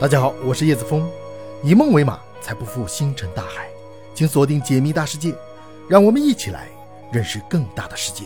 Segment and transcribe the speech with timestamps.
[0.00, 1.06] 大家好，我是叶子峰，
[1.62, 3.68] 以梦为马，才不负星辰大海。
[4.14, 5.34] 请锁定解密大世界，
[5.90, 6.68] 让我们一起来
[7.12, 8.24] 认识更大的世界。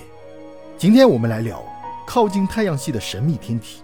[0.79, 1.65] 今天我们来聊
[2.07, 3.83] 靠近太阳系的神秘天体。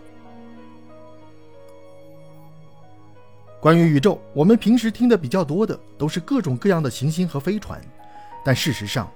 [3.59, 7.81] 关于宇宙，我们平时听的比较多的都是各种各样的行星和飞船，
[8.45, 9.11] 但事实上，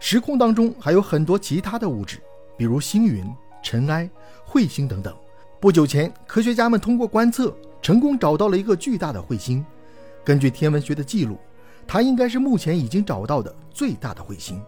[0.00, 2.18] 时空当中还有很多其他的物质，
[2.56, 3.24] 比如星云、
[3.62, 4.10] 尘埃、
[4.50, 5.16] 彗星等等。
[5.60, 7.56] 不久前，科学家们通过观测。
[7.82, 9.64] 成功找到了一个巨大的彗星，
[10.24, 11.38] 根据天文学的记录，
[11.86, 14.60] 它应该是目前已经找到的最大的彗星。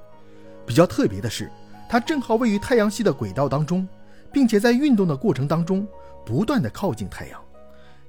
[0.65, 1.51] 比较特别的是，
[1.89, 3.89] 它正好位于太阳系的轨道当中，
[4.33, 5.87] 并且在运动的过程当中
[6.25, 7.41] 不断的靠近太阳。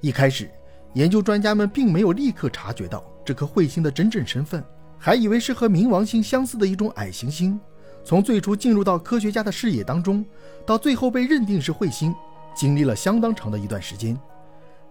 [0.01, 0.49] 一开始，
[0.93, 4.63] 研究专家们并没有立刻察觉到这颗彗星的真正身份，
[4.97, 7.59] 还以为是和冥王星相似的一种矮行星。
[8.03, 10.25] 从最初进入到科学家的视野当中，
[10.65, 12.13] 到最后被认定是彗星，
[12.55, 14.17] 经历了相当长的一段时间。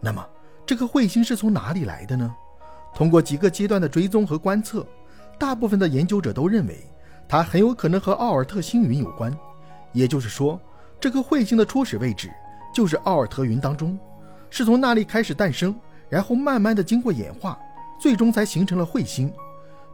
[0.01, 0.25] 那么，
[0.65, 2.35] 这颗彗星是从哪里来的呢？
[2.95, 4.87] 通过几个阶段的追踪和观测，
[5.39, 6.79] 大部分的研究者都认为，
[7.29, 9.37] 它很有可能和奥尔特星云有关。
[9.93, 10.61] 也就是说，
[11.01, 12.31] 这颗彗星的初始位置
[12.73, 13.99] 就是奥尔特云当中，
[14.51, 15.75] 是从那里开始诞生，
[16.09, 17.59] 然后慢慢的经过演化，
[18.01, 19.33] 最终才形成了彗星。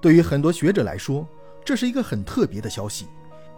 [0.00, 1.26] 对于很多学者来说，
[1.64, 3.06] 这是一个很特别的消息，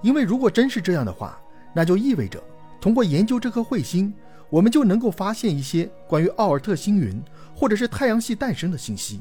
[0.01, 1.39] 因为如果真是这样的话，
[1.75, 2.43] 那就意味着
[2.81, 4.15] 通过研究这颗彗星。
[4.49, 7.21] 我们就能够发现一些关于奥尔特星云
[7.55, 9.21] 或者是太阳系诞生的信息。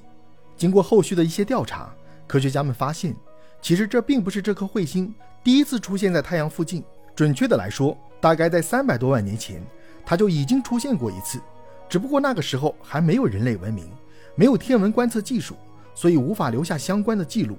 [0.56, 1.94] 经过后续的一些调查，
[2.28, 3.16] 科学家们发现，
[3.62, 6.84] 其实这并不是这颗彗星第一次出现在太阳附近。
[7.16, 9.62] 准确的来说，大概在三百多万年前，
[10.06, 11.40] 它就已经出现过一次。
[11.88, 13.90] 只不过那个时候还没有人类文明，
[14.36, 15.56] 没有天文观测技术，
[15.94, 17.58] 所以无法留下相关的记录。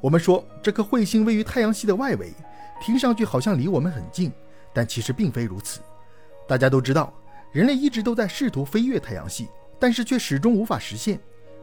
[0.00, 2.32] 我们说这颗彗星位于太阳系的外围，
[2.82, 4.32] 听上去好像离我们很近，
[4.72, 5.80] 但其实并非如此。
[6.50, 7.14] 大家都知道，
[7.52, 9.46] 人类一直都在试图飞越太阳系，
[9.78, 11.16] 但是却始终无法实现，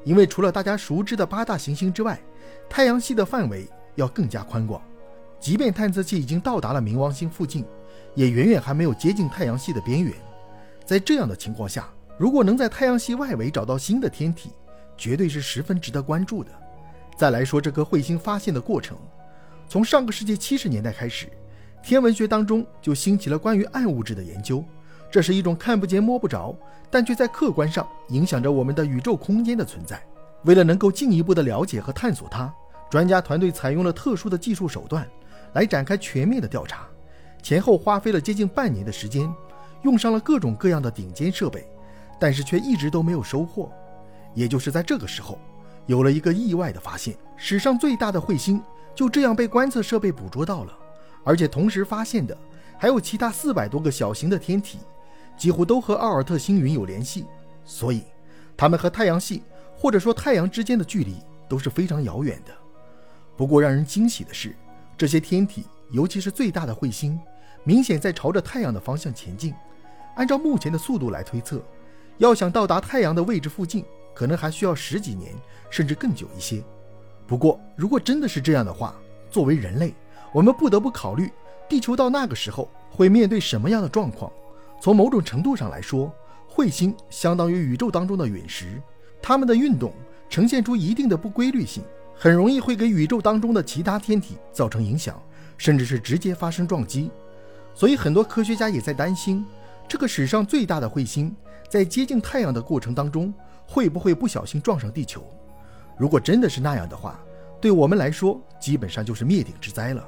[0.06, 2.18] 因为除了大家熟知的八大行星之外，
[2.70, 4.82] 太阳系的范围要更加宽广。
[5.42, 7.66] 即便探测器已经到达了冥王星附近，
[8.16, 10.14] 也远远还没有接近太阳系的边缘。
[10.86, 14.52] 在这样的情况下，如果能在太阳系外围找到新的天体，
[14.96, 16.52] 绝对是十分值得关注的。
[17.18, 18.98] 再来说这颗彗星发现的过程，
[19.68, 21.28] 从上个世纪七十年代开始，
[21.88, 24.62] 天文学当中就兴起了关于暗物质的研究。
[25.10, 26.54] 这是一种看不见摸不着，
[26.92, 30.04] 但却在客观上影响着我们的宇宙空间的存在。
[30.44, 32.54] 为了能够进一步的了解和探索它，
[32.90, 35.08] 专家团队采用了特殊的技术手段
[35.54, 36.86] 来展开全面的调查，
[37.42, 39.34] 前后花费了接近半年的时间，
[39.84, 41.66] 用上了各种各样的顶尖设备，
[42.20, 43.72] 但是却一直都没有收获。
[44.34, 45.40] 也就是在这个时候，
[45.86, 48.62] 有了一个意外的发现：史上最大的彗星
[48.94, 50.78] 就这样被观测设备捕捉到了，
[51.28, 52.36] 而且同时发现的
[52.78, 54.80] 还有其他四百多个小型的天体。
[55.38, 57.24] 几乎都和奥尔特星云有联系，
[57.64, 58.02] 所以
[58.58, 59.44] 它们和太阳系
[59.76, 61.18] 或者说太阳之间的距离
[61.48, 62.52] 都是非常遥远的。
[63.36, 64.56] 不过让人惊喜的是，
[64.98, 67.20] 这些天体，尤其是最大的彗星，
[67.64, 69.54] 明显在朝着太阳的方向前进。
[70.16, 71.62] 按照目前的速度来推测，
[72.18, 75.32] 要想到达太阳的位置附近，可能还需要十几年，
[75.70, 76.64] 甚至更久一些。
[77.28, 78.96] 不过，如果真的是这样的话，
[79.30, 79.94] 作为人类，
[80.38, 81.32] 我们不得不考虑，
[81.68, 84.32] 地球到那个时候会面对什么样的状况。
[84.80, 86.14] 从某种程度上来说，
[86.48, 88.80] 彗星相当于宇宙当中的陨石，
[89.20, 89.92] 它们的运动
[90.30, 91.84] 呈现出一定的不规律性，
[92.14, 95.20] 很容易会给宇宙当中的其他天体造成影响，
[95.58, 97.10] 甚至是直接发生撞击。
[97.74, 99.44] 所以，很多科学家也在担心，
[99.88, 101.36] 这个史上最大的彗星
[101.68, 103.34] 在接近太阳的过程当中，
[103.66, 105.26] 会不会不小心撞上地球？
[105.98, 107.20] 如果真的是那样的话，
[107.60, 110.08] 对我们来说，基本上就是灭顶之灾了。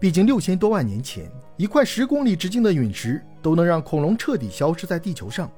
[0.00, 5.50] 毕竟六千多万年前，一块十公里直径的陨石都能让恐龙彻底消失在地球上，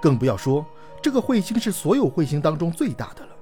[0.00, 0.64] 更不要说
[1.02, 3.32] 这个彗星是所有彗星当中最大的了。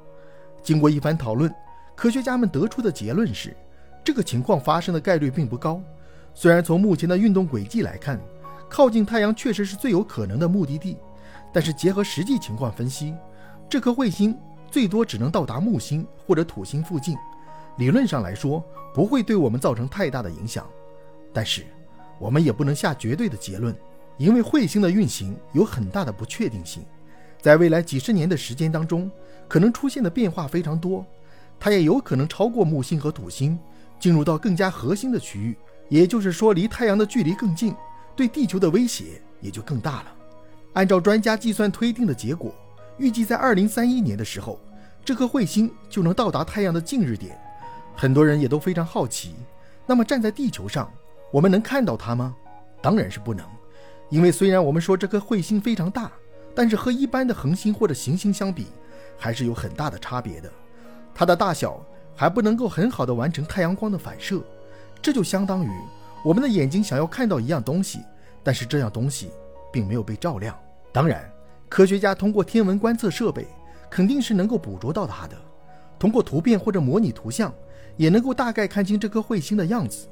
[0.62, 1.54] 经过一番讨论，
[1.94, 3.54] 科学家们得出的结论是，
[4.02, 5.78] 这个情况发生的概率并不高。
[6.32, 8.18] 虽然从目前的运动轨迹来看，
[8.66, 10.96] 靠近太阳确实是最有可能的目的地，
[11.52, 13.14] 但是结合实际情况分析，
[13.68, 14.34] 这颗彗星
[14.70, 17.14] 最多只能到达木星或者土星附近。
[17.76, 18.64] 理论上来说，
[18.94, 20.66] 不会对我们造成太大的影响，
[21.32, 21.64] 但是
[22.18, 23.76] 我们也不能下绝对的结论，
[24.16, 26.82] 因为彗星的运行有很大的不确定性，
[27.40, 29.10] 在未来几十年的时间当中，
[29.46, 31.04] 可能出现的变化非常多，
[31.60, 33.58] 它也有可能超过木星和土星，
[34.00, 35.56] 进入到更加核心的区域，
[35.90, 37.74] 也就是说离太阳的距离更近，
[38.16, 40.14] 对地球的威胁也就更大了。
[40.72, 42.54] 按照专家计算推定的结果，
[42.96, 44.58] 预计在二零三一年的时候，
[45.04, 47.38] 这颗彗星就能到达太阳的近日点。
[47.96, 49.34] 很多人也都非常好奇，
[49.86, 50.92] 那么站在地球上，
[51.32, 52.36] 我们能看到它吗？
[52.82, 53.44] 当然是不能，
[54.10, 56.12] 因为虽然我们说这颗彗星非常大，
[56.54, 58.66] 但是和一般的恒星或者行星相比，
[59.16, 60.52] 还是有很大的差别的。
[61.14, 61.82] 它的大小
[62.14, 64.42] 还不能够很好的完成太阳光的反射，
[65.00, 65.70] 这就相当于
[66.22, 68.00] 我们的眼睛想要看到一样东西，
[68.44, 69.30] 但是这样东西
[69.72, 70.54] 并没有被照亮。
[70.92, 71.28] 当然，
[71.70, 73.46] 科学家通过天文观测设备
[73.88, 75.36] 肯定是能够捕捉到它的，
[75.98, 77.52] 通过图片或者模拟图像
[77.96, 80.08] 也能够大概看清这颗彗星的样子。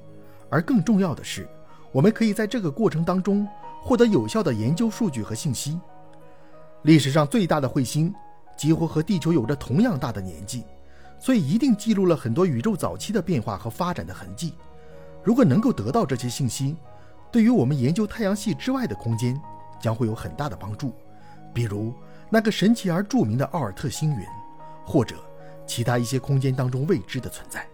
[0.50, 1.48] 而更重要的是，
[1.90, 3.46] 我们可以在这个过程当中
[3.82, 5.78] 获得有效的研究数据和信息。
[6.82, 8.14] 历史上最大的彗星
[8.56, 10.64] 几乎和地球有着同样大的年纪，
[11.18, 14.54] 所以一定记录了很多宇宙早期的变化和发展的痕迹。
[15.22, 16.76] 如果能够得到这些信息，
[17.32, 19.40] 对于我们研究太阳系之外的空间
[19.80, 20.92] 将会有很大的帮助，
[21.52, 21.92] 比如
[22.30, 24.26] 那个神奇而著名的奥尔特星云，
[24.84, 25.16] 或者
[25.66, 27.66] 其他一些空间当中未知的存在。